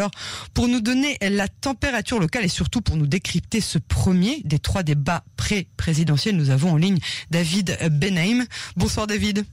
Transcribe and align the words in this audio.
Alors, 0.00 0.12
pour 0.54 0.66
nous 0.66 0.80
donner 0.80 1.18
la 1.20 1.46
température 1.46 2.18
locale 2.18 2.46
et 2.46 2.48
surtout 2.48 2.80
pour 2.80 2.96
nous 2.96 3.06
décrypter 3.06 3.60
ce 3.60 3.76
premier 3.76 4.40
des 4.46 4.58
trois 4.58 4.82
débats 4.82 5.24
pré-présidentiels, 5.36 6.36
nous 6.36 6.48
avons 6.48 6.70
en 6.70 6.76
ligne 6.76 6.98
David 7.30 7.76
Benheim. 7.90 8.46
Bonsoir 8.76 9.06
David. 9.06 9.44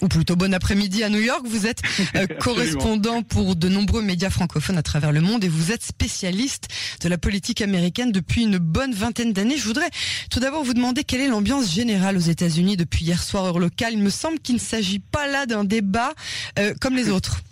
Ou 0.00 0.08
plutôt 0.08 0.36
bon 0.36 0.54
après-midi 0.54 1.04
à 1.04 1.10
New 1.10 1.20
York. 1.20 1.42
Vous 1.44 1.66
êtes 1.66 1.82
euh, 2.16 2.26
correspondant 2.40 3.22
pour 3.22 3.56
de 3.56 3.68
nombreux 3.68 4.00
médias 4.00 4.30
francophones 4.30 4.78
à 4.78 4.82
travers 4.82 5.12
le 5.12 5.20
monde 5.20 5.44
et 5.44 5.48
vous 5.48 5.70
êtes 5.70 5.82
spécialiste 5.82 6.68
de 7.02 7.08
la 7.10 7.18
politique 7.18 7.60
américaine 7.60 8.10
depuis 8.10 8.44
une 8.44 8.56
bonne 8.56 8.94
vingtaine 8.94 9.34
d'années. 9.34 9.58
Je 9.58 9.64
voudrais 9.64 9.90
tout 10.30 10.40
d'abord 10.40 10.64
vous 10.64 10.72
demander 10.72 11.04
quelle 11.04 11.20
est 11.20 11.28
l'ambiance 11.28 11.70
générale 11.70 12.16
aux 12.16 12.20
États-Unis 12.20 12.78
depuis 12.78 13.04
hier 13.04 13.22
soir 13.22 13.44
heure 13.44 13.58
locale. 13.58 13.92
Il 13.92 13.98
me 13.98 14.08
semble 14.08 14.38
qu'il 14.38 14.54
ne 14.54 14.60
s'agit 14.60 14.98
pas 14.98 15.26
là 15.26 15.44
d'un 15.44 15.64
débat 15.64 16.14
euh, 16.58 16.72
comme 16.80 16.96
les 16.96 17.10
autres. 17.10 17.42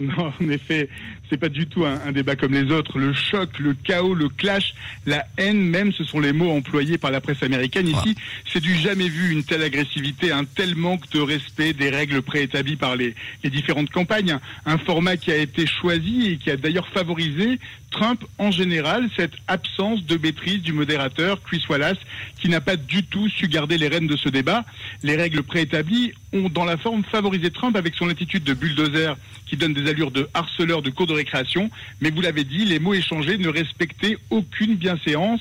Non, 0.00 0.32
en 0.40 0.48
effet, 0.50 0.88
c'est 1.28 1.36
pas 1.36 1.48
du 1.48 1.66
tout 1.66 1.84
un, 1.84 2.12
débat 2.12 2.36
comme 2.36 2.52
les 2.52 2.72
autres. 2.72 2.98
Le 2.98 3.12
choc, 3.12 3.58
le 3.58 3.74
chaos, 3.74 4.14
le 4.14 4.28
clash, 4.28 4.74
la 5.06 5.26
haine 5.36 5.60
même, 5.60 5.92
ce 5.92 6.04
sont 6.04 6.20
les 6.20 6.32
mots 6.32 6.50
employés 6.50 6.98
par 6.98 7.10
la 7.10 7.20
presse 7.20 7.42
américaine. 7.42 7.88
Ici, 7.88 8.16
c'est 8.50 8.60
du 8.60 8.74
jamais 8.74 9.08
vu, 9.08 9.32
une 9.32 9.44
telle 9.44 9.62
agressivité, 9.62 10.32
un 10.32 10.44
tel 10.44 10.74
manque 10.74 11.08
de 11.10 11.20
respect 11.20 11.72
des 11.72 11.90
règles 11.90 12.22
préétablies 12.22 12.76
par 12.76 12.96
les, 12.96 13.14
les 13.44 13.50
différentes 13.50 13.90
campagnes. 13.90 14.38
Un 14.66 14.78
format 14.78 15.16
qui 15.16 15.30
a 15.30 15.36
été 15.36 15.66
choisi 15.66 16.28
et 16.28 16.36
qui 16.36 16.50
a 16.50 16.56
d'ailleurs 16.56 16.88
favorisé 16.88 17.58
Trump 17.90 18.22
en 18.38 18.50
général, 18.50 19.08
cette 19.16 19.32
absence 19.46 20.04
de 20.04 20.16
maîtrise 20.16 20.60
du 20.62 20.72
modérateur 20.72 21.40
Chris 21.42 21.64
Wallace, 21.68 21.98
qui 22.40 22.48
n'a 22.48 22.60
pas 22.60 22.76
du 22.76 23.02
tout 23.02 23.28
su 23.28 23.48
garder 23.48 23.78
les 23.78 23.88
rênes 23.88 24.06
de 24.06 24.16
ce 24.16 24.28
débat. 24.28 24.64
Les 25.02 25.16
règles 25.16 25.42
préétablies 25.42 26.12
ont 26.32 26.48
dans 26.48 26.64
la 26.64 26.76
forme 26.76 27.02
favorisé 27.04 27.50
Trump 27.50 27.76
avec 27.76 27.94
son 27.94 28.08
attitude 28.08 28.44
de 28.44 28.54
bulldozer 28.54 29.16
qui 29.46 29.56
donne 29.56 29.72
des 29.72 29.88
allures 29.88 30.10
de 30.10 30.28
harceleur 30.34 30.82
de 30.82 30.90
cours 30.90 31.06
de 31.06 31.14
récréation. 31.18 31.70
Mais 32.00 32.10
vous 32.10 32.20
l'avez 32.20 32.44
dit, 32.44 32.64
les 32.64 32.78
mots 32.78 32.94
échangés 32.94 33.38
ne 33.38 33.48
respectaient 33.48 34.16
aucune 34.30 34.76
bienséance 34.76 35.40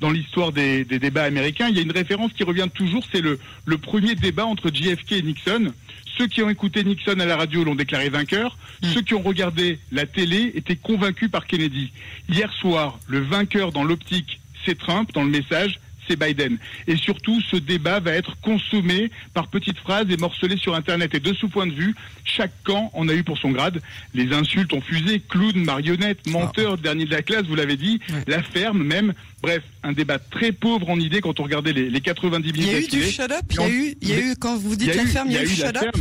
dans 0.00 0.10
l'histoire 0.10 0.52
des, 0.52 0.84
débats 0.84 1.24
américains. 1.24 1.68
Il 1.68 1.76
y 1.76 1.78
a 1.78 1.82
une 1.82 1.92
référence 1.92 2.32
qui 2.32 2.42
revient 2.42 2.68
toujours, 2.72 3.04
c'est 3.12 3.20
le, 3.20 3.38
le 3.66 3.78
premier 3.78 4.14
débat 4.14 4.46
entre 4.46 4.70
JFK 4.74 5.12
et 5.12 5.22
Nixon. 5.22 5.72
Ceux 6.18 6.26
qui 6.26 6.42
ont 6.42 6.50
écouté 6.50 6.84
Nixon 6.84 7.20
à 7.20 7.26
la 7.26 7.36
radio 7.36 7.64
l'ont 7.64 7.74
déclaré 7.74 8.08
vainqueur. 8.08 8.56
Hmm. 8.82 8.88
Ceux 8.92 9.02
qui 9.02 9.14
ont 9.14 9.22
regardé 9.22 9.78
la 9.92 10.06
télé 10.06 10.52
étaient 10.54 10.76
convaincus 10.76 11.30
par 11.30 11.46
Kennedy. 11.46 11.92
Hier 12.28 12.52
soir, 12.52 12.98
le 13.06 13.20
vainqueur 13.20 13.72
dans 13.72 13.84
l'optique, 13.84 14.40
c'est 14.64 14.78
Trump, 14.78 15.10
dans 15.14 15.22
le 15.22 15.30
message, 15.30 15.78
c'est 16.08 16.18
Biden. 16.18 16.58
Et 16.86 16.96
surtout, 16.96 17.40
ce 17.40 17.56
débat 17.56 18.00
va 18.00 18.12
être 18.12 18.36
consommé 18.40 19.10
par 19.34 19.48
petites 19.48 19.78
phrases 19.78 20.10
et 20.10 20.16
morcelé 20.16 20.56
sur 20.56 20.74
Internet. 20.74 21.14
Et 21.14 21.20
de 21.20 21.34
ce 21.34 21.46
point 21.46 21.66
de 21.66 21.72
vue, 21.72 21.94
chaque 22.24 22.52
camp 22.64 22.90
en 22.94 23.08
a 23.08 23.14
eu 23.14 23.22
pour 23.22 23.38
son 23.38 23.50
grade. 23.50 23.80
Les 24.14 24.32
insultes 24.32 24.72
ont 24.72 24.80
fusé, 24.80 25.20
clown, 25.20 25.64
marionnette, 25.64 26.26
menteur, 26.28 26.78
dernier 26.78 27.04
de 27.04 27.10
la 27.10 27.22
classe, 27.22 27.44
vous 27.44 27.54
l'avez 27.54 27.76
dit, 27.76 28.00
la 28.26 28.42
ferme 28.42 28.82
même. 28.82 29.12
Bref, 29.42 29.62
un 29.82 29.92
débat 29.92 30.18
très 30.18 30.52
pauvre 30.52 30.90
en 30.90 30.98
idées 30.98 31.20
quand 31.20 31.40
on 31.40 31.44
regardait 31.44 31.72
les, 31.72 32.00
90 32.00 32.52
minutes. 32.52 32.66
Il 32.66 32.72
y 32.72 32.74
a 32.74 32.80
eu 32.80 32.86
du 32.86 33.10
shut 33.10 33.30
up, 33.30 33.44
il 33.50 33.56
y 33.56 33.62
a 33.62 33.68
eu, 33.68 33.94
il 34.02 34.08
y 34.08 34.12
a 34.12 34.20
eu, 34.20 34.36
quand 34.36 34.56
vous 34.56 34.76
dites 34.76 34.94
la 34.94 35.06
ferme, 35.06 35.28
il 35.28 35.34
y 35.34 35.38
a 35.38 35.42
eu, 35.42 35.48
shut 35.48 35.76
up 35.76 35.96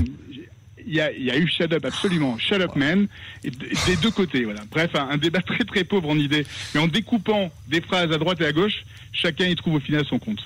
il 0.85 0.93
y, 0.93 1.01
a, 1.01 1.11
y 1.11 1.29
a, 1.31 1.37
eu 1.37 1.47
Shut 1.47 1.71
Up, 1.71 1.85
absolument. 1.85 2.37
Shut 2.37 2.75
Man, 2.75 3.07
et 3.43 3.51
des 3.51 3.95
deux 4.01 4.11
côtés. 4.11 4.43
Voilà. 4.43 4.61
Bref, 4.71 4.91
un, 4.93 5.17
débat 5.17 5.41
très 5.41 5.63
très 5.63 5.83
pauvre 5.83 6.09
en 6.09 6.17
idées. 6.17 6.45
Mais 6.73 6.79
en 6.79 6.87
découpant 6.87 7.51
des 7.67 7.81
phrases 7.81 8.11
à 8.11 8.17
droite 8.17 8.41
et 8.41 8.45
à 8.45 8.51
gauche, 8.51 8.85
chacun 9.11 9.45
y 9.45 9.55
trouve 9.55 9.75
au 9.75 9.79
final 9.79 10.05
son 10.05 10.19
compte. 10.19 10.39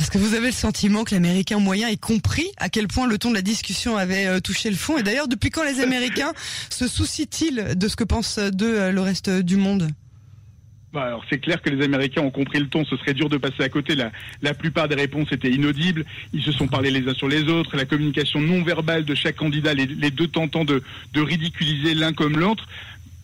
Est-ce 0.00 0.10
que 0.10 0.18
vous 0.18 0.34
avez 0.34 0.46
le 0.46 0.52
sentiment 0.52 1.04
que 1.04 1.14
l'Américain 1.14 1.58
moyen 1.58 1.88
ait 1.88 1.96
compris 1.96 2.46
à 2.56 2.68
quel 2.68 2.88
point 2.88 3.06
le 3.06 3.18
ton 3.18 3.30
de 3.30 3.36
la 3.36 3.42
discussion 3.42 3.96
avait 3.96 4.26
euh, 4.26 4.40
touché 4.40 4.70
le 4.70 4.76
fond? 4.76 4.98
Et 4.98 5.02
d'ailleurs, 5.02 5.28
depuis 5.28 5.50
quand 5.50 5.62
les 5.62 5.80
Américains 5.80 6.32
se 6.70 6.88
soucient-ils 6.88 7.76
de 7.76 7.88
ce 7.88 7.94
que 7.94 8.04
pense 8.04 8.38
d'eux 8.38 8.78
euh, 8.78 8.92
le 8.92 9.00
reste 9.00 9.30
du 9.30 9.56
monde? 9.56 9.88
Alors 11.00 11.24
c'est 11.30 11.38
clair 11.38 11.62
que 11.62 11.70
les 11.70 11.82
Américains 11.84 12.20
ont 12.20 12.30
compris 12.30 12.58
le 12.58 12.68
ton, 12.68 12.84
ce 12.84 12.96
serait 12.96 13.14
dur 13.14 13.28
de 13.28 13.38
passer 13.38 13.62
à 13.62 13.68
côté. 13.68 13.94
La, 14.42 14.54
plupart 14.54 14.88
des 14.88 14.94
réponses 14.94 15.32
étaient 15.32 15.50
inaudibles. 15.50 16.04
Ils 16.32 16.42
se 16.42 16.52
sont 16.52 16.68
parlé 16.68 16.90
les 16.90 17.08
uns 17.08 17.14
sur 17.14 17.28
les 17.28 17.44
autres. 17.44 17.76
La 17.76 17.86
communication 17.86 18.40
non 18.40 18.62
verbale 18.62 19.04
de 19.04 19.14
chaque 19.14 19.36
candidat, 19.36 19.74
les, 19.74 19.86
deux 19.86 20.28
tentant 20.28 20.64
de, 20.64 20.82
de 21.14 21.20
ridiculiser 21.20 21.94
l'un 21.94 22.12
comme 22.12 22.38
l'autre. 22.38 22.68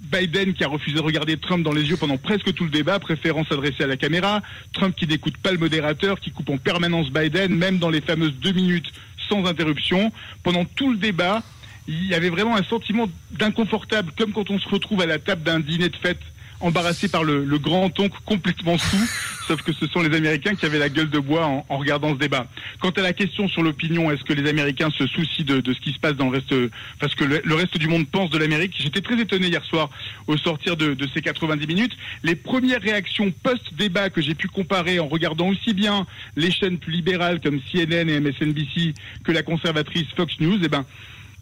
Biden 0.00 0.54
qui 0.54 0.64
a 0.64 0.68
refusé 0.68 0.96
de 0.96 1.02
regarder 1.02 1.36
Trump 1.36 1.62
dans 1.62 1.72
les 1.72 1.90
yeux 1.90 1.96
pendant 1.96 2.16
presque 2.16 2.54
tout 2.54 2.64
le 2.64 2.70
débat, 2.70 2.98
préférant 2.98 3.44
s'adresser 3.44 3.84
à 3.84 3.86
la 3.86 3.96
caméra. 3.96 4.40
Trump 4.72 4.94
qui 4.96 5.06
n'écoute 5.06 5.36
pas 5.36 5.52
le 5.52 5.58
modérateur, 5.58 6.20
qui 6.20 6.30
coupe 6.30 6.48
en 6.48 6.56
permanence 6.56 7.10
Biden, 7.10 7.54
même 7.54 7.78
dans 7.78 7.90
les 7.90 8.00
fameuses 8.00 8.34
deux 8.40 8.52
minutes 8.52 8.90
sans 9.28 9.44
interruption. 9.44 10.10
Pendant 10.42 10.64
tout 10.64 10.90
le 10.90 10.96
débat, 10.96 11.42
il 11.86 12.06
y 12.06 12.14
avait 12.14 12.30
vraiment 12.30 12.56
un 12.56 12.62
sentiment 12.62 13.08
d'inconfortable, 13.32 14.12
comme 14.16 14.32
quand 14.32 14.50
on 14.50 14.58
se 14.58 14.68
retrouve 14.68 15.02
à 15.02 15.06
la 15.06 15.18
table 15.18 15.42
d'un 15.42 15.60
dîner 15.60 15.90
de 15.90 15.96
fête 15.96 16.20
embarrassé 16.60 17.08
par 17.08 17.24
le, 17.24 17.44
grand 17.58 17.86
oncle 17.98 18.18
complètement 18.24 18.78
sous, 18.78 19.08
sauf 19.46 19.62
que 19.62 19.72
ce 19.72 19.86
sont 19.86 20.00
les 20.02 20.16
Américains 20.16 20.54
qui 20.54 20.66
avaient 20.66 20.78
la 20.78 20.88
gueule 20.88 21.10
de 21.10 21.18
bois 21.18 21.46
en, 21.46 21.78
regardant 21.78 22.14
ce 22.14 22.18
débat. 22.18 22.46
Quant 22.80 22.90
à 22.90 23.02
la 23.02 23.12
question 23.12 23.48
sur 23.48 23.62
l'opinion, 23.62 24.10
est-ce 24.10 24.24
que 24.24 24.32
les 24.32 24.48
Américains 24.48 24.90
se 24.90 25.06
soucient 25.06 25.44
de, 25.44 25.72
ce 25.72 25.80
qui 25.80 25.92
se 25.92 25.98
passe 25.98 26.14
dans 26.14 26.30
le 26.30 26.38
reste, 26.38 26.54
parce 27.00 27.14
que 27.14 27.24
le, 27.24 27.54
reste 27.54 27.78
du 27.78 27.88
monde 27.88 28.06
pense 28.08 28.30
de 28.30 28.38
l'Amérique 28.38 28.74
J'étais 28.78 29.00
très 29.00 29.18
étonné 29.20 29.48
hier 29.48 29.64
soir 29.64 29.90
au 30.26 30.36
sortir 30.36 30.76
de, 30.76 30.94
de 30.94 31.08
ces 31.14 31.22
90 31.22 31.66
minutes. 31.66 31.96
Les 32.22 32.34
premières 32.34 32.80
réactions 32.80 33.32
post-débat 33.42 34.10
que 34.10 34.20
j'ai 34.20 34.34
pu 34.34 34.48
comparer 34.48 34.98
en 35.00 35.08
regardant 35.08 35.48
aussi 35.48 35.74
bien 35.74 36.06
les 36.36 36.50
chaînes 36.50 36.78
plus 36.78 36.92
libérales 36.92 37.40
comme 37.40 37.60
CNN 37.72 38.08
et 38.08 38.20
MSNBC 38.20 38.94
que 39.24 39.32
la 39.32 39.42
conservatrice 39.42 40.06
Fox 40.16 40.38
News, 40.40 40.58
eh 40.62 40.68
ben, 40.68 40.84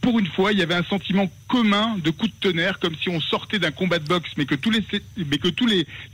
pour 0.06 0.21
une 0.21 0.28
fois, 0.28 0.53
il 0.53 0.61
y 0.61 0.62
avait 0.62 0.77
un 0.77 0.84
sentiment 0.84 1.28
commun 1.49 1.97
de 1.99 2.11
coup 2.11 2.28
de 2.28 2.33
tonnerre, 2.39 2.78
comme 2.78 2.94
si 2.94 3.09
on 3.09 3.21
sortait 3.21 3.59
d'un 3.59 3.72
combat 3.72 3.99
de 3.99 4.06
boxe, 4.06 4.31
mais 4.37 4.44
que 4.44 4.55
tous, 4.55 4.71
les, 4.71 4.84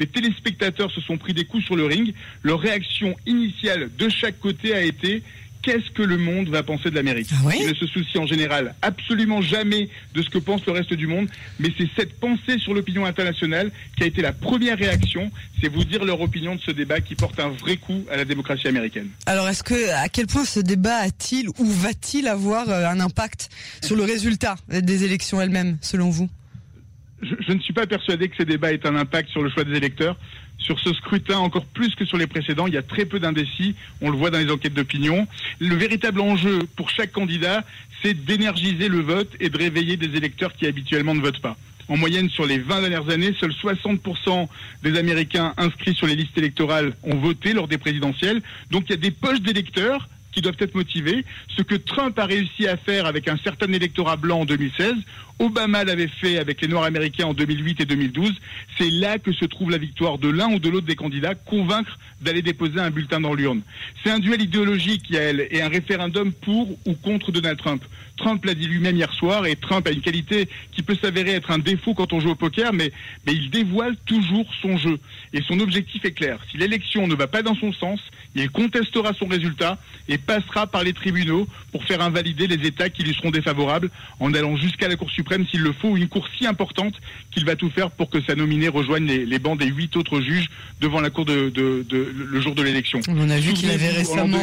les, 0.00 0.06
téléspectateurs 0.06 0.91
se 0.91 1.03
sont 1.03 1.19
pris 1.19 1.34
des 1.34 1.44
coups 1.44 1.62
sur 1.62 1.76
le 1.76 1.84
ring. 1.84 2.14
Leur 2.42 2.58
réaction 2.58 3.14
initiale 3.26 3.91
de 3.94 4.08
chaque 4.08 4.41
côté 4.41 4.72
a 4.72 4.81
été 4.81 5.22
qu'est-ce 5.62 5.91
que 5.91 6.03
le 6.03 6.19
monde 6.19 6.49
va 6.49 6.62
penser 6.62 6.91
de 6.91 6.95
l'Amérique. 6.95 7.28
Ah 7.33 7.50
Il 7.59 7.69
ne 7.69 7.75
se 7.75 7.87
soucie 7.87 8.19
en 8.19 8.27
général 8.27 8.75
absolument 8.83 9.41
jamais 9.41 9.89
de 10.15 10.23
ce 10.23 10.28
que 10.28 10.39
pense 10.39 10.67
le 10.67 10.73
reste 10.73 10.93
du 10.93 11.06
monde, 11.06 11.28
mais 11.59 11.69
c'est 11.78 11.89
cette 11.97 12.19
pensée 12.19 12.59
sur 12.59 12.75
l'opinion 12.75 13.06
internationale 13.06 13.71
qui 13.97 14.03
a 14.03 14.06
été 14.06 14.21
la 14.23 14.33
première 14.33 14.77
réaction, 14.77 15.31
c'est 15.61 15.69
vous 15.69 15.84
dire 15.84 16.05
leur 16.05 16.21
opinion 16.21 16.56
de 16.56 16.61
ce 16.61 16.73
débat 16.73 17.00
qui 17.00 17.15
porte 17.15 17.39
un 17.39 17.49
vrai 17.49 17.77
coup 17.77 18.05
à 18.11 18.17
la 18.17 18.25
démocratie 18.25 18.69
américaine. 18.69 19.09
Alors 19.27 19.49
est-ce 19.49 19.62
que 19.62 19.91
à 19.95 20.09
quel 20.09 20.27
point 20.27 20.45
ce 20.45 20.61
débat 20.61 20.97
a-t-il 20.97 21.49
ou 21.49 21.65
va-t-il 21.65 22.27
avoir 22.27 22.69
euh, 22.69 22.87
un 22.87 23.00
impact 23.00 23.49
sur 23.83 23.97
le 23.97 24.03
résultat 24.03 24.56
des 24.69 25.05
élections 25.05 25.41
elles-mêmes, 25.41 25.79
selon 25.81 26.11
vous? 26.11 26.29
Je, 27.23 27.37
je, 27.47 27.53
ne 27.53 27.61
suis 27.61 27.73
pas 27.73 27.87
persuadé 27.87 28.29
que 28.29 28.37
ce 28.37 28.43
débat 28.43 28.73
ait 28.73 28.84
un 28.84 28.97
impact 28.97 29.31
sur 29.31 29.43
le 29.43 29.50
choix 29.50 29.62
des 29.62 29.77
électeurs 29.77 30.19
sur 30.62 30.78
ce 30.81 30.93
scrutin 30.95 31.39
encore 31.39 31.65
plus 31.65 31.95
que 31.95 32.05
sur 32.05 32.17
les 32.17 32.27
précédents. 32.27 32.67
Il 32.67 32.75
y 32.75 32.78
a 32.78 32.83
très 32.83 33.05
peu 33.05 33.19
d'indécis, 33.19 33.75
on 34.00 34.11
le 34.11 34.17
voit 34.17 34.31
dans 34.31 34.39
les 34.39 34.50
enquêtes 34.50 34.75
d'opinion. 34.75 35.27
Le 35.59 35.75
véritable 35.75 36.21
enjeu 36.21 36.61
pour 36.77 36.91
chaque 36.91 37.12
candidat, 37.12 37.65
c'est 38.03 38.15
d'énergiser 38.15 38.89
le 38.89 39.00
vote 39.00 39.31
et 39.41 39.49
de 39.49 39.59
réveiller 39.59 39.97
des 39.97 40.17
électeurs 40.17 40.53
qui 40.55 40.67
habituellement 40.67 41.15
ne 41.15 41.21
votent 41.21 41.43
pas. 41.43 41.56
En 41.89 41.97
moyenne, 41.97 42.31
sur 42.31 42.47
les 42.47 42.59
20 42.59 42.81
dernières 42.81 43.11
années, 43.11 43.34
seuls 43.39 43.53
60% 43.53 44.49
des 44.83 44.99
Américains 44.99 45.53
inscrits 45.56 45.95
sur 45.95 46.06
les 46.06 46.17
listes 46.17 46.39
électorales 46.39 46.94
ont 47.03 47.17
voté 47.17 47.53
lors 47.53 47.69
des 47.69 47.79
présidentielles. 47.79 48.41
Donc 48.71 48.84
il 48.87 48.91
y 48.91 48.94
a 48.94 48.99
des 48.99 49.11
poches 49.11 49.41
d'électeurs 49.41 50.09
qui 50.32 50.41
doivent 50.41 50.56
être 50.59 50.75
motivés. 50.75 51.25
Ce 51.56 51.62
que 51.62 51.75
Trump 51.75 52.19
a 52.19 52.26
réussi 52.26 52.66
à 52.66 52.76
faire 52.76 53.06
avec 53.06 53.28
un 53.28 53.37
certain 53.37 53.72
électorat 53.72 54.16
blanc 54.16 54.41
en 54.41 54.44
2016, 54.44 54.94
Obama 55.38 55.84
l'avait 55.84 56.09
fait 56.09 56.38
avec 56.38 56.60
les 56.60 56.69
Noirs 56.69 56.84
américains 56.84 57.26
en 57.26 57.34
2008 57.34 57.81
et 57.81 57.84
2012. 57.84 58.32
C'est 58.78 58.91
là 58.91 59.19
que 59.19 59.32
se 59.32 59.44
trouve 59.44 59.70
la 59.70 59.78
victoire 59.78 60.19
de 60.19 60.28
l'un 60.28 60.53
ou 60.53 60.59
de 60.59 60.69
l'autre 60.69 60.87
des 60.87 60.97
candidats, 60.97 61.34
convaincre 61.34 61.98
d'aller 62.20 62.43
déposer 62.43 62.78
un 62.78 62.91
bulletin 62.91 63.20
dans 63.20 63.34
l'urne. 63.34 63.62
C'est 64.03 64.10
un 64.10 64.19
duel 64.19 64.41
idéologique, 64.41 65.10
Yael, 65.10 65.48
et 65.50 65.62
un 65.62 65.69
référendum 65.69 66.32
pour 66.32 66.70
ou 66.87 66.94
contre 66.94 67.32
Donald 67.32 67.59
Trump. 67.59 67.82
Trump 68.16 68.44
l'a 68.44 68.54
dit 68.54 68.66
lui-même 68.66 68.97
hier 68.97 69.12
soir, 69.12 69.47
et 69.47 69.56
Trump 69.56 69.87
a 69.87 69.91
une 69.91 70.00
qualité 70.00 70.49
qui 70.72 70.82
peut 70.82 70.97
s'avérer 71.00 71.32
être 71.32 71.50
un 71.50 71.59
défaut 71.59 71.94
quand 71.94 72.12
on 72.12 72.20
joue 72.20 72.31
au 72.31 72.34
poker, 72.37 72.72
mais, 72.72 72.93
mais 73.26 73.32
il 73.32 73.50
dévoile 73.50 73.96
toujours 74.06 74.46
son 74.61 74.76
jeu. 74.76 74.99
Et 75.32 75.43
son 75.43 75.58
objectif 75.61 76.05
est 76.05 76.12
clair. 76.12 76.38
Si 76.50 76.56
l'élection 76.56 77.06
ne 77.08 77.14
va 77.14 77.26
pas 77.26 77.43
dans 77.43 77.56
son 77.56 77.73
sens, 77.73 78.00
il 78.34 78.50
contestera 78.50 79.12
son 79.12 79.26
résultat 79.26 79.79
et 80.08 80.19
passera 80.19 80.67
par 80.67 80.82
les 80.82 80.93
tribunaux 80.93 81.46
pour 81.70 81.84
faire 81.84 82.00
invalider 82.00 82.46
les 82.46 82.67
États 82.67 82.88
qui 82.88 83.02
lui 83.02 83.14
seront 83.14 83.31
défavorables 83.31 83.90
en 84.20 84.32
allant 84.34 84.56
jusqu'à 84.56 84.88
la 84.88 84.96
Cour 84.96 85.11
suprême 85.11 85.46
s'il 85.46 85.61
le 85.61 85.73
faut, 85.73 85.96
une 85.96 86.08
Cour 86.08 86.26
si 86.37 86.46
importante 86.46 86.94
qu'il 87.31 87.44
va 87.44 87.56
tout 87.56 87.70
faire 87.70 87.90
pour 87.90 88.11
que 88.11 88.20
sa 88.23 88.34
nominée 88.34 88.69
rejoigne 88.69 89.06
les, 89.06 89.38
bancs 89.38 89.58
des 89.58 89.67
huit 89.67 89.96
autres 89.96 90.20
juges 90.20 90.49
devant 90.81 91.00
la 91.00 91.11
Cour 91.11 91.25
de, 91.25 91.52
le 91.55 92.40
jour 92.40 92.55
de 92.55 92.62
l'élection. 92.62 93.00
On 93.08 93.31
a 93.31 93.38
vu 93.38 93.52
qu'il 93.52 93.70
avait 93.70 93.90
récemment... 93.90 94.38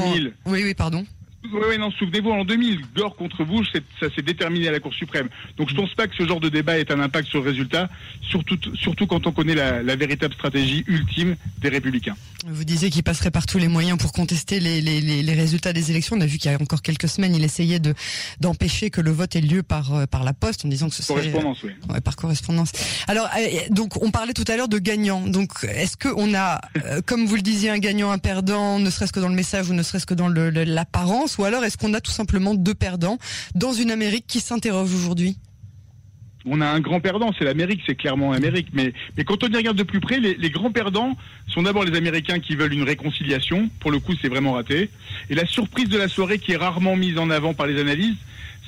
Oui, 0.46 0.64
oui, 0.64 0.74
pardon. 0.74 1.06
Oui, 1.44 1.62
oui, 1.70 1.78
non, 1.78 1.90
souvenez-vous, 1.92 2.32
en 2.32 2.44
2000, 2.44 2.82
Gore 2.96 3.16
contre 3.16 3.46
Bush, 3.46 3.68
ça 4.00 4.08
s'est 4.14 4.22
déterminé 4.22 4.68
à 4.68 4.72
la 4.72 4.80
Cour 4.80 4.94
suprême. 4.94 5.30
Donc 5.58 5.70
je 5.70 5.76
pense 5.76 5.94
pas 5.94 6.08
que 6.08 6.16
ce 6.16 6.28
genre 6.28 6.42
de 6.42 6.50
débat 6.50 6.78
ait 6.78 6.92
un 6.92 7.00
impact 7.00 7.30
sur 7.30 7.42
le 7.42 7.50
résultat, 7.50 7.90
surtout, 8.22 8.58
surtout 8.76 9.08
quand 9.08 9.26
on 9.26 9.32
connaît 9.32 9.56
la, 9.56 9.82
la 9.82 9.96
véritable 9.96 10.34
stratégie 10.34 10.84
ultime 10.88 11.38
des 11.60 11.70
républicains. 11.70 12.16
Vous 12.52 12.64
disiez 12.64 12.90
qu'il 12.90 13.04
passerait 13.04 13.30
par 13.32 13.46
tous 13.46 13.60
les 13.60 13.68
moyens 13.68 13.98
pour 13.98 14.12
contester 14.12 14.60
les, 14.60 14.82
les, 14.82 15.02
les, 15.02 15.34
résultats 15.34 15.72
des 15.72 15.92
élections. 15.92 16.16
On 16.16 16.22
a 16.22 16.26
vu 16.26 16.38
qu'il 16.38 16.52
y 16.52 16.54
a 16.54 16.58
encore 16.60 16.82
quelques 16.82 17.08
semaines, 17.08 17.36
il 17.36 17.44
essayait 17.44 17.80
de 17.80 17.94
d'empêcher 18.40 18.90
que 18.90 19.02
le 19.02 19.12
vote 19.12 19.36
ait 19.36 19.42
lieu 19.42 19.62
par 19.62 19.94
euh, 19.94 20.06
par 20.08 20.24
la 20.24 20.34
poste, 20.34 20.66
en 20.66 20.68
disant 20.68 20.90
que 20.90 20.96
ce 20.96 21.04
serait 21.04 21.30
correspondance, 21.30 21.64
oui. 21.64 21.72
Ouais, 21.90 22.02
par 22.02 22.16
correspondance. 22.16 22.72
Alors, 23.08 23.30
euh, 23.38 23.60
donc, 23.70 24.02
on 24.02 24.10
parlait 24.10 24.34
tout 24.34 24.46
à 24.48 24.58
l'heure 24.58 24.68
de 24.68 24.80
gagnants. 24.80 25.28
Donc, 25.28 25.52
est-ce 25.64 25.96
que 25.96 26.10
on 26.16 26.34
a, 26.34 26.62
euh, 26.86 27.02
comme 27.06 27.26
vous 27.28 27.36
le 27.36 27.42
disiez, 27.42 27.70
un 27.70 27.80
gagnant, 27.80 28.12
un 28.12 28.18
perdant, 28.18 28.80
ne 28.80 28.90
serait-ce 28.90 29.14
que 29.14 29.20
dans 29.20 29.30
le 29.30 29.36
message 29.36 29.70
ou 29.70 29.74
ne 29.74 29.84
serait-ce 29.84 30.06
que 30.06 30.16
dans 30.16 30.30
l'apparence, 30.30 31.38
ou 31.38 31.44
alors 31.44 31.64
est-ce 31.64 31.78
qu'on 31.78 31.94
a 31.94 32.02
tout 32.02 32.12
simplement 32.12 32.56
deux 32.56 32.76
perdants 32.76 33.20
dans 33.54 33.74
une 33.74 33.92
Amérique 33.92 34.26
qui 34.28 34.40
s'interroge 34.40 34.94
aujourd'hui? 34.94 35.38
On 36.50 36.62
a 36.62 36.68
un 36.68 36.80
grand 36.80 37.00
perdant, 37.00 37.32
c'est 37.38 37.46
l'Amérique, 37.46 37.82
c'est 37.86 37.96
clairement 37.96 38.34
l'Amérique. 38.34 38.68
Mais, 38.74 38.94
quand 39.24 39.44
on 39.44 39.48
y 39.48 39.56
regarde 39.56 39.78
de 39.78 39.84
plus 39.84 40.00
près, 40.00 40.20
les, 40.20 40.50
grands 40.50 40.72
perdants 40.72 41.16
sont 41.48 41.62
d'abord 41.62 41.84
les 41.84 41.96
Américains 41.96 42.40
qui 42.40 42.56
veulent 42.56 42.74
une 42.74 42.84
réconciliation. 42.84 43.70
Pour 43.80 43.92
le 43.92 44.00
coup, 44.00 44.14
c'est 44.20 44.30
vraiment 44.30 44.54
raté. 44.54 44.90
Et 45.30 45.36
la 45.36 45.46
surprise 45.46 45.90
de 45.90 45.98
la 45.98 46.08
soirée, 46.08 46.40
qui 46.40 46.54
est 46.54 46.58
rarement 46.58 46.96
mise 46.96 47.18
en 47.18 47.30
avant 47.30 47.54
par 47.54 47.68
les 47.68 47.80
analyses, 47.80 48.18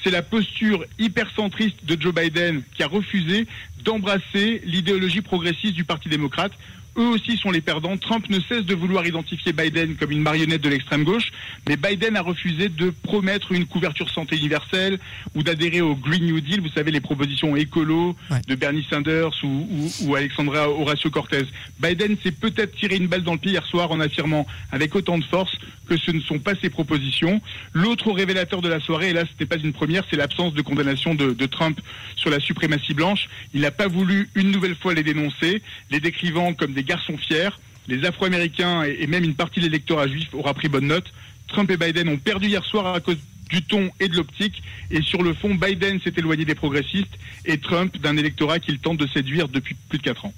c'est 0.03 0.11
la 0.11 0.21
posture 0.21 0.85
hypercentriste 0.99 1.85
de 1.85 1.99
Joe 1.99 2.13
Biden 2.13 2.63
qui 2.75 2.83
a 2.83 2.87
refusé 2.87 3.47
d'embrasser 3.83 4.61
l'idéologie 4.65 5.21
progressiste 5.21 5.73
du 5.73 5.83
Parti 5.83 6.09
démocrate 6.09 6.53
eux 6.97 7.07
aussi 7.07 7.37
sont 7.37 7.51
les 7.51 7.61
perdants. 7.61 7.97
Trump 7.97 8.29
ne 8.29 8.39
cesse 8.39 8.65
de 8.65 8.75
vouloir 8.75 9.05
identifier 9.05 9.53
Biden 9.53 9.95
comme 9.95 10.11
une 10.11 10.21
marionnette 10.21 10.61
de 10.61 10.69
l'extrême 10.69 11.03
gauche, 11.03 11.31
mais 11.67 11.77
Biden 11.77 12.17
a 12.17 12.21
refusé 12.21 12.69
de 12.69 12.89
promettre 12.89 13.51
une 13.51 13.65
couverture 13.65 14.09
santé 14.09 14.37
universelle 14.37 14.99
ou 15.35 15.43
d'adhérer 15.43 15.81
au 15.81 15.95
Green 15.95 16.25
New 16.25 16.41
Deal, 16.41 16.61
vous 16.61 16.69
savez, 16.69 16.91
les 16.91 17.01
propositions 17.01 17.55
écolo 17.55 18.15
de 18.47 18.55
Bernie 18.55 18.85
Sanders 18.89 19.31
ou, 19.43 19.89
ou, 20.01 20.15
Alexandra 20.15 20.69
Horacio 20.69 21.09
Cortez. 21.09 21.45
Biden 21.79 22.17
s'est 22.23 22.31
peut-être 22.31 22.75
tiré 22.75 22.97
une 22.97 23.07
balle 23.07 23.23
dans 23.23 23.33
le 23.33 23.39
pied 23.39 23.51
hier 23.51 23.65
soir 23.65 23.91
en 23.91 23.99
affirmant 23.99 24.45
avec 24.71 24.95
autant 24.95 25.17
de 25.17 25.23
force 25.23 25.57
que 25.91 25.97
ce 25.97 26.11
ne 26.11 26.21
sont 26.21 26.39
pas 26.39 26.53
ses 26.55 26.69
propositions. 26.69 27.41
L'autre 27.73 28.13
révélateur 28.13 28.61
de 28.61 28.69
la 28.69 28.79
soirée, 28.79 29.09
et 29.09 29.13
là 29.13 29.25
ce 29.25 29.31
n'était 29.31 29.45
pas 29.45 29.61
une 29.61 29.73
première, 29.73 30.05
c'est 30.09 30.15
l'absence 30.15 30.53
de 30.53 30.61
condamnation 30.61 31.15
de, 31.15 31.45
Trump 31.47 31.81
sur 32.15 32.29
la 32.29 32.39
suprématie 32.39 32.93
blanche. 32.93 33.27
Il 33.53 33.61
n'a 33.61 33.71
pas 33.71 33.89
voulu 33.89 34.29
une 34.35 34.51
nouvelle 34.51 34.75
fois 34.75 34.93
les 34.93 35.03
dénoncer, 35.03 35.61
les 35.89 35.99
décrivant 35.99 36.53
comme 36.53 36.71
des 36.71 36.83
garçons 36.83 37.17
fiers, 37.17 37.49
les 37.89 38.05
Afro-Américains 38.05 38.83
et 38.83 39.05
même 39.05 39.25
une 39.25 39.35
partie 39.35 39.59
de 39.59 39.65
l'électorat 39.65 40.07
juif 40.07 40.29
aura 40.33 40.53
pris 40.53 40.69
bonne 40.69 40.87
note. 40.87 41.11
Trump 41.49 41.69
et 41.69 41.75
Biden 41.75 42.07
ont 42.07 42.17
perdu 42.17 42.47
hier 42.47 42.63
soir 42.63 42.93
à 42.93 43.01
cause 43.01 43.17
du 43.49 43.61
ton 43.61 43.91
et 43.99 44.07
de 44.07 44.15
l'optique. 44.15 44.63
Et 44.91 45.01
sur 45.01 45.21
le 45.23 45.33
fond, 45.33 45.55
Biden 45.55 45.99
s'est 45.99 46.13
éloigné 46.15 46.45
des 46.45 46.55
progressistes 46.55 47.17
et 47.45 47.57
Trump 47.57 47.97
d'un 47.97 48.15
électorat 48.15 48.59
qu'il 48.59 48.79
tente 48.79 48.97
de 48.97 49.07
séduire 49.07 49.49
depuis 49.49 49.75
plus 49.89 49.97
de 49.97 50.03
4 50.03 50.23
ans. 50.25 50.33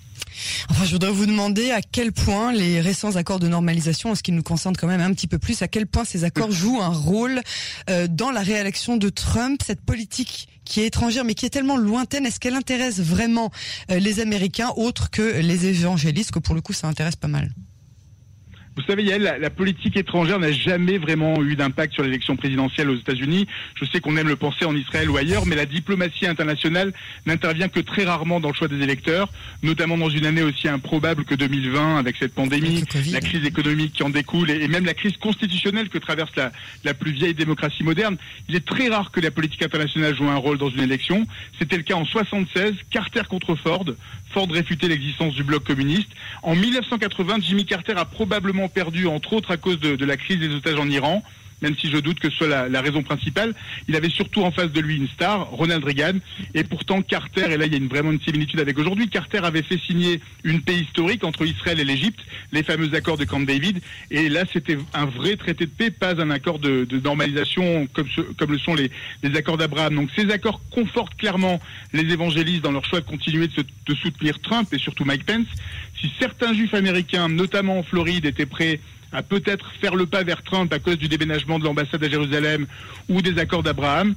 Enfin, 0.69 0.85
je 0.85 0.91
voudrais 0.91 1.11
vous 1.11 1.25
demander 1.25 1.71
à 1.71 1.81
quel 1.81 2.11
point 2.11 2.51
les 2.51 2.81
récents 2.81 3.15
accords 3.15 3.39
de 3.39 3.47
normalisation, 3.47 4.11
en 4.11 4.15
ce 4.15 4.23
qui 4.23 4.31
nous 4.31 4.43
concerne 4.43 4.75
quand 4.75 4.87
même 4.87 5.01
un 5.01 5.13
petit 5.13 5.27
peu 5.27 5.39
plus, 5.39 5.61
à 5.61 5.67
quel 5.67 5.87
point 5.87 6.05
ces 6.05 6.23
accords 6.23 6.51
jouent 6.51 6.81
un 6.81 6.89
rôle 6.89 7.41
euh, 7.89 8.07
dans 8.09 8.31
la 8.31 8.41
réélection 8.41 8.97
de 8.97 9.09
Trump, 9.09 9.61
cette 9.65 9.81
politique 9.81 10.47
qui 10.65 10.81
est 10.81 10.87
étrangère 10.87 11.25
mais 11.25 11.33
qui 11.33 11.45
est 11.45 11.49
tellement 11.49 11.77
lointaine, 11.77 12.25
est-ce 12.25 12.39
qu'elle 12.39 12.55
intéresse 12.55 12.99
vraiment 12.99 13.51
euh, 13.91 13.99
les 13.99 14.19
Américains 14.19 14.71
autres 14.75 15.09
que 15.09 15.39
les 15.39 15.65
évangélistes, 15.67 16.31
que 16.31 16.39
pour 16.39 16.55
le 16.55 16.61
coup 16.61 16.73
ça 16.73 16.87
intéresse 16.87 17.15
pas 17.15 17.27
mal? 17.27 17.51
Vous 18.75 18.81
savez, 18.83 19.03
Yael, 19.03 19.21
la, 19.21 19.37
la 19.37 19.49
politique 19.49 19.95
étrangère 19.97 20.39
n'a 20.39 20.51
jamais 20.51 20.97
vraiment 20.97 21.41
eu 21.43 21.55
d'impact 21.55 21.93
sur 21.93 22.03
l'élection 22.03 22.35
présidentielle 22.35 22.89
aux 22.89 22.95
États-Unis. 22.95 23.47
Je 23.75 23.85
sais 23.85 23.99
qu'on 23.99 24.17
aime 24.17 24.27
le 24.27 24.35
penser 24.35 24.65
en 24.65 24.75
Israël 24.75 25.09
ou 25.09 25.17
ailleurs, 25.17 25.45
mais 25.45 25.55
la 25.55 25.67
diplomatie 25.67 26.25
internationale 26.25 26.91
n'intervient 27.27 27.67
que 27.67 27.79
très 27.79 28.03
rarement 28.03 28.39
dans 28.39 28.49
le 28.49 28.55
choix 28.55 28.67
des 28.67 28.81
électeurs, 28.81 29.29
notamment 29.61 29.97
dans 29.97 30.09
une 30.09 30.25
année 30.25 30.41
aussi 30.41 30.67
improbable 30.67 31.23
que 31.23 31.35
2020 31.35 31.97
avec 31.97 32.15
cette 32.17 32.33
pandémie, 32.33 32.83
la 33.11 33.21
crise 33.21 33.45
économique 33.45 33.93
qui 33.93 34.03
en 34.03 34.09
découle 34.09 34.49
et, 34.49 34.67
même 34.67 34.85
la 34.85 34.95
crise 34.95 35.17
constitutionnelle 35.17 35.89
que 35.89 35.99
traverse 35.99 36.35
la, 36.35 36.51
la 36.83 36.93
plus 36.95 37.11
vieille 37.11 37.35
démocratie 37.35 37.83
moderne. 37.83 38.17
Il 38.49 38.55
est 38.55 38.65
très 38.65 38.89
rare 38.89 39.11
que 39.11 39.19
la 39.19 39.29
politique 39.29 39.61
internationale 39.61 40.15
joue 40.15 40.29
un 40.29 40.35
rôle 40.35 40.57
dans 40.57 40.69
une 40.69 40.81
élection. 40.81 41.27
C'était 41.59 41.77
le 41.77 41.83
cas 41.83 41.95
en 41.95 42.05
76, 42.05 42.73
Carter 42.89 43.21
contre 43.29 43.55
Ford. 43.55 43.85
Ford 44.33 44.47
réfutait 44.49 44.87
l'existence 44.87 45.35
du 45.35 45.43
bloc 45.43 45.63
communiste. 45.63 46.09
En 46.41 46.55
1980, 46.55 47.35
Jimmy 47.41 47.65
Carter 47.65 47.93
a 47.95 48.05
probablement 48.05 48.62
perdu, 48.67 49.07
entre 49.07 49.33
autres 49.33 49.51
à 49.51 49.57
cause 49.57 49.79
de, 49.79 50.05
la 50.05 50.17
crise 50.17 50.39
des 50.39 50.53
otages 50.53 50.79
en 50.79 50.89
Iran 50.89 51.23
même 51.63 51.75
si 51.77 51.89
je 51.89 51.97
doute 51.97 52.19
que 52.19 52.29
ce 52.29 52.35
soit 52.35 52.69
la, 52.69 52.81
raison 52.81 53.01
principale. 53.01 53.55
Il 53.87 53.95
avait 53.95 54.09
surtout 54.09 54.43
en 54.43 54.51
face 54.51 54.71
de 54.71 54.81
lui 54.81 54.97
une 54.97 55.07
star, 55.07 55.47
Ronald 55.47 55.83
Reagan, 55.83 56.19
et 56.53 56.63
pourtant 56.63 57.01
Carter, 57.01 57.45
et 57.49 57.57
là 57.57 57.65
il 57.65 57.71
y 57.71 57.75
a 57.75 57.77
une, 57.77 57.87
vraiment 57.87 58.11
une 58.11 58.21
similitude 58.21 58.59
avec 58.59 58.77
aujourd'hui, 58.77 59.07
Carter 59.07 59.39
avait 59.39 59.63
fait 59.63 59.79
signer 59.79 60.19
une 60.43 60.61
paix 60.61 60.75
historique 60.75 61.23
entre 61.23 61.45
Israël 61.45 61.79
et 61.79 61.85
l'Égypte, 61.85 62.19
les 62.51 62.63
fameux 62.63 62.93
accords 62.93 63.17
de 63.17 63.23
Camp 63.23 63.39
David, 63.39 63.81
et 64.11 64.27
là 64.27 64.43
c'était 64.51 64.77
un 64.93 65.05
vrai 65.05 65.37
traité 65.37 65.65
de 65.65 65.71
paix, 65.71 65.89
pas 65.89 66.21
un 66.21 66.29
accord 66.29 66.59
de, 66.59 66.85
normalisation 67.03 67.87
comme, 67.93 68.07
comme 68.37 68.51
le 68.51 68.59
sont 68.59 68.75
les, 68.75 68.91
accords 69.35 69.57
d'Abraham. 69.57 69.95
Donc 69.95 70.09
ces 70.15 70.29
accords 70.31 70.61
confortent 70.69 71.15
clairement 71.15 71.59
les 71.93 72.11
évangélistes 72.13 72.61
dans 72.61 72.71
leur 72.71 72.85
choix 72.85 72.99
de 72.99 73.05
continuer 73.05 73.47
de, 73.47 73.63
de 73.87 73.95
soutenir 73.95 74.39
Trump 74.39 74.67
et 74.73 74.77
surtout 74.77 75.05
Mike 75.05 75.25
Pence. 75.25 75.47
Si 75.99 76.11
certains 76.19 76.53
juifs 76.53 76.73
américains, 76.73 77.29
notamment 77.29 77.79
en 77.79 77.83
Floride, 77.83 78.25
étaient 78.25 78.45
prêts 78.45 78.81
à 79.13 79.21
peut-être 79.23 79.71
faire 79.79 79.95
le 79.95 80.05
pas 80.05 80.23
vers 80.23 80.43
Trump 80.43 80.71
à 80.73 80.79
cause 80.79 80.97
du 80.97 81.07
déménagement 81.07 81.59
de 81.59 81.63
l'ambassade 81.63 82.03
à 82.03 82.09
Jérusalem 82.09 82.65
ou 83.09 83.21
des 83.21 83.39
accords 83.39 83.63
d'Abraham, 83.63 84.15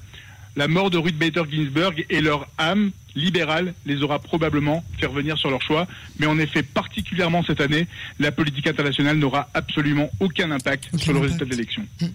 la 0.56 0.68
mort 0.68 0.90
de 0.90 0.98
Ruth 0.98 1.18
Bader 1.18 1.42
Ginsburg 1.50 2.04
et 2.08 2.20
leur 2.20 2.48
âme 2.56 2.90
libérale 3.14 3.74
les 3.84 4.02
aura 4.02 4.18
probablement 4.18 4.84
fait 4.98 5.06
revenir 5.06 5.36
sur 5.38 5.50
leur 5.50 5.62
choix. 5.62 5.86
Mais 6.18 6.26
en 6.26 6.38
effet, 6.38 6.62
particulièrement 6.62 7.42
cette 7.44 7.60
année, 7.60 7.86
la 8.18 8.32
politique 8.32 8.66
internationale 8.66 9.18
n'aura 9.18 9.48
absolument 9.54 10.10
aucun 10.20 10.50
impact 10.50 10.96
sur 10.96 11.12
le 11.12 11.20
résultat 11.20 11.44
de 11.44 11.50
l'élection. 11.50 11.86
Mmh. 12.00 12.06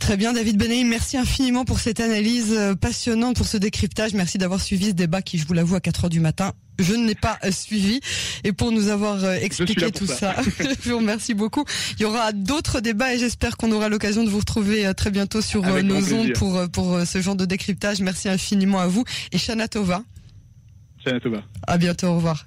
Très 0.00 0.16
bien, 0.16 0.32
David 0.32 0.58
Benaïm, 0.58 0.88
merci 0.88 1.16
infiniment 1.16 1.64
pour 1.64 1.78
cette 1.78 2.00
analyse 2.00 2.52
euh, 2.52 2.74
passionnante, 2.74 3.36
pour 3.36 3.46
ce 3.46 3.56
décryptage. 3.56 4.12
Merci 4.12 4.38
d'avoir 4.38 4.60
suivi 4.60 4.86
ce 4.86 4.92
débat 4.92 5.22
qui, 5.22 5.38
je 5.38 5.46
vous 5.46 5.54
l'avoue, 5.54 5.76
à 5.76 5.80
4 5.80 6.04
heures 6.04 6.10
du 6.10 6.20
matin, 6.20 6.52
je 6.78 6.94
ne 6.94 7.06
l'ai 7.06 7.14
pas 7.14 7.38
euh, 7.44 7.50
suivi 7.50 8.00
et 8.42 8.52
pour 8.52 8.72
nous 8.72 8.88
avoir 8.88 9.22
euh, 9.24 9.34
expliqué 9.34 9.90
tout 9.92 10.06
ça, 10.06 10.34
je 10.82 10.90
vous 10.90 10.98
remercie 10.98 11.34
beaucoup. 11.34 11.64
Il 11.98 12.02
y 12.02 12.04
aura 12.04 12.32
d'autres 12.32 12.80
débats 12.80 13.14
et 13.14 13.18
j'espère 13.18 13.56
qu'on 13.56 13.70
aura 13.72 13.88
l'occasion 13.88 14.24
de 14.24 14.30
vous 14.30 14.38
retrouver 14.38 14.92
très 14.94 15.10
bientôt 15.10 15.40
sur 15.40 15.62
nos 15.62 16.12
ondes 16.12 16.32
pour 16.32 16.68
pour 16.70 17.00
ce 17.06 17.20
genre 17.20 17.36
de 17.36 17.44
décryptage. 17.44 18.00
Merci 18.00 18.28
infiniment 18.28 18.80
à 18.80 18.86
vous 18.86 19.04
et 19.32 19.38
Shana 19.38 19.68
Tova. 19.68 20.02
Shana 21.04 21.20
Tova. 21.20 21.42
À 21.66 21.78
bientôt, 21.78 22.08
au 22.08 22.16
revoir. 22.16 22.44